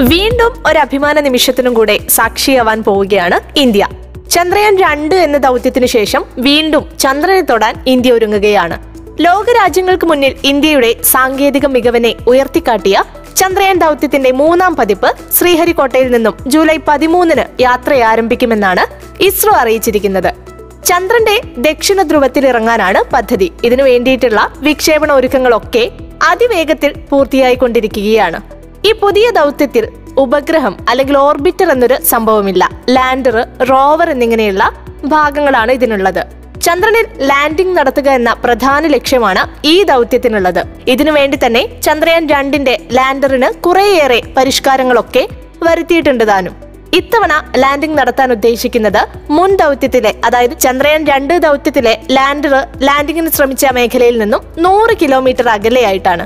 [0.00, 3.88] വീണ്ടും ഒരു അഭിമാന നിമിഷത്തിനും കൂടെ സാക്ഷിയാവാൻ പോവുകയാണ് ഇന്ത്യ.
[4.30, 8.78] ചന്ദ്രയാൻ രണ്ട് എന്ന ദൗത്യത്തിന് ശേഷം വീണ്ടും ചന്ദ്രനെ തൊടാൻ ഇന്ത്യ ഒരുങ്ങുകയാണ്.
[9.20, 13.02] ലോകരാജ്യങ്ങൾക്ക് മുന്നിൽ ഇന്ത്യയുടെ സാങ്കേതിക മികവിനെ ഉയർത്തിക്കാട്ടിയ
[13.36, 18.86] ചന്ദ്രയാൻ ദൗത്യത്തിന്റെ മൂന്നാം പതിപ്പ് ശ്രീഹരിക്കോട്ടയിൽ നിന്നും ജൂലൈ പതിമൂന്നിന് യാത്ര ആരംഭിക്കുമെന്നാണ്
[19.22, 20.34] ഇസ്രോ അറിയിച്ചിരിക്കുന്നത്.
[20.84, 23.52] ചന്ദ്രന്റെ ദക്ഷിണ ധ്രുവത്തിൽ ഇറങ്ങാനാണ് പദ്ധതി.
[23.64, 25.90] ഇതിനു വേണ്ടിയിട്ടുള്ള വിക്ഷേപണ ഒരുക്കങ്ങളൊക്കെ
[26.28, 28.59] അതിവേഗത്തിൽ പൂർത്തിയായിക്കൊണ്ടിരിക്കുകയാണ്.
[28.88, 29.84] ഈ പുതിയ ദൗത്യത്തിൽ
[30.22, 32.62] ഉപഗ്രഹം അല്ലെങ്കിൽ ഓർബിറ്റർ എന്നൊരു സംഭവമില്ല.
[32.96, 33.36] ലാൻഡർ
[33.70, 34.64] റോവർ എന്നിങ്ങനെയുള്ള
[35.14, 36.22] ഭാഗങ്ങളാണ് ഇതിനുള്ളത്.
[36.66, 40.62] ചന്ദ്രനിൽ ലാൻഡിംഗ് നടത്തുക എന്ന പ്രധാന ലക്ഷ്യമാണ് ഈ ദൗത്യത്തിനുള്ളത്.
[40.94, 45.24] ഇതിനു വേണ്ടി തന്നെ ചന്ദ്രയാൻ രണ്ടിന്റെ ലാൻഡറിന് കുറേയേറെ പരിഷ്കാരങ്ങളൊക്കെ
[45.68, 46.56] വരുത്തിയിട്ടുണ്ട് താനും.
[46.98, 49.02] ഇത്തവണ ലാൻഡിംഗ് നടത്താൻ ഉദ്ദേശിക്കുന്നത്
[49.36, 52.54] മുൻ ദൗത്യത്തിലെ അതായത് ചന്ദ്രയാൻ രണ്ട് ദൗത്യത്തിലെ ലാൻഡർ
[52.86, 56.24] ലാൻഡിങ്ങിന് ശ്രമിച്ച മേഖലയിൽ നിന്നും നൂറ് കിലോമീറ്റർ അകലെയായിട്ടാണ്.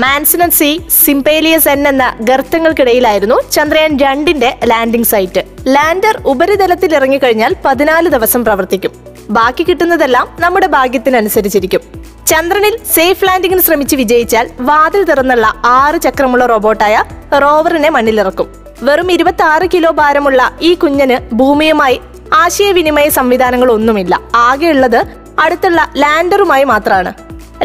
[0.00, 5.42] മാൻസിനൻ സി സിംപേലിയസ് എൻ എന്ന ഗർത്തങ്ങൾക്കിടയിലായിരുന്നു ചന്ദ്രയാൻ രണ്ടിന്റെ ലാൻഡിംഗ് സൈറ്റ്.
[5.66, 8.92] ലാൻഡർ ഉപരിതലത്തിൽ ഇറങ്ങിക്കഴിഞ്ഞാൽ പതിനാല് ദിവസം പ്രവർത്തിക്കും.
[9.30, 11.80] ബാക്കി കിട്ടുന്നതെല്ലാം നമ്മുടെ ഭാഗ്യത്തിനനുസരിച്ചിരിക്കും.
[12.26, 17.04] ചന്ദ്രനിൽ സേഫ് ലാൻഡിംഗിന് ശ്രമിച്ച് വിജയിച്ചാൽ വാതിൽ തുറന്നുള്ള ആറ് ചക്രമുള്ള റോബോട്ടായ
[17.42, 18.48] റോവറിനെ മണ്ണിലിറക്കും.
[18.82, 22.00] വെറും ഇരുപത്തി ആറ് കിലോ ഭാരമുള്ള ഈ കുഞ്ഞിന് ഭൂമിയുമായി
[22.32, 24.20] ആശയവിനിമയ സംവിധാനങ്ങളൊന്നുമില്ല.
[24.34, 25.04] ആകെയുള്ളത്
[25.38, 27.12] അടുത്തുള്ള ലാൻഡറുമായി മാത്രമാണ്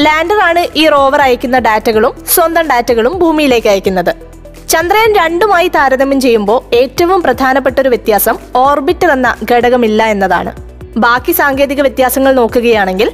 [0.05, 4.11] ലാൻഡറാണ് ഈ റോവർ അയക്കുന്ന ഡാറ്റകളും സ്വന്തം ഡാറ്റകളും ഭൂമിയിലേക്ക് അയക്കുന്നത്.
[4.71, 10.51] ചന്ദ്രയാൻ രണ്ടുമായി താരതമ്യം ചെയ്യുമ്പോൾ ഏറ്റവും പ്രധാനപ്പെട്ട ഒരു വ്യത്യാസം ഓർബിറ്റർ എന്ന ഘടകമില്ല എന്നതാണ്.
[10.97, 13.09] ബാക്കി സാങ്കേതിക വ്യത്യാസങ്ങൾ നോക്കുകയാണെങ്കിൽ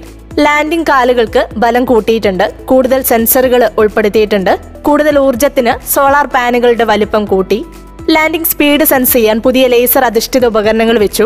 [0.46, 4.54] ലാൻഡിംഗ് കാലുകൾക്ക് ബലം കൂട്ടിയിട്ടുണ്ട് കൂടുതൽ സെൻസറുകൾ ഉൾപ്പെടുത്തിയിട്ടുണ്ട്
[4.88, 7.60] കൂടുതൽ ഊർജത്തിന് സോളാർ പാനുകളുടെ വലിപ്പം കൂട്ടി
[8.16, 11.26] ലാൻഡിംഗ് സ്പീഡ് സെൻസ് ചെയ്യാൻ പുതിയ ലേസർ അധിഷ്ഠിത ഉപകരണങ്ങൾ വെച്ചു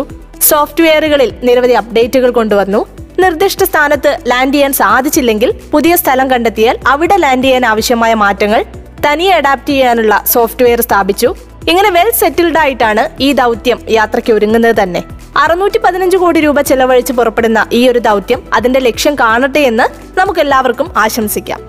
[0.49, 2.81] സോഫ്റ്റ്വെയറുകളിൽ നിരവധി അപ്ഡേറ്റുകൾ കൊണ്ടുവന്നു
[3.19, 8.65] നിർദ്ദിഷ്ട സ്ഥാനത്ത് ലാൻഡ് ചെയ്യാൻ സാധിച്ചില്ലെങ്കിൽ പുതിയ സ്ഥലം കണ്ടെത്തിയാൽ അവിടെ ലാൻഡ് ചെയ്യാൻ ആവശ്യമായ മാറ്റങ്ങൾ
[9.05, 11.35] തനിയെ അഡാപ്റ്റ് ചെയ്യാനുള്ള സോഫ്റ്റ്വെയർ സ്ഥാപിച്ചു.
[11.69, 15.03] ഇങ്ങനെ വെൽ സെറ്റിൽഡ് ആയിട്ടാണ് ഈ ദൗത്യം യാത്രയ്ക്ക് ഒരുങ്ങുന്നത് തന്നെ.
[15.37, 20.97] അറുന്നൂറ്റി പതിനഞ്ച് കോടി രൂപ ചെലവഴിച്ച് പുറപ്പെടുന്ന ഈ ഒരു ദൗത്യം അതിന്റെ ലക്ഷ്യം കാണട്ടെ എന്ന് നമുക്ക് എല്ലാവർക്കും
[20.97, 21.59] ആശംസിക്കാം.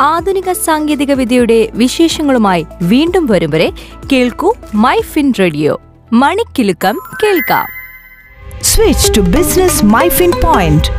[0.00, 3.72] ആധുനിക സാങ്കേതിക വിദ്യയുടെ വിശേഷങ്ങളുമായി വീണ്ടും വരും വരെ
[4.12, 5.80] കേൾക്കൂ മൈ ഫിൻ റേഡിയോ.
[6.12, 7.73] മണിക്കിലുക്കം കേൾക്കാം.
[8.74, 10.90] Switch to Business MyFin Point.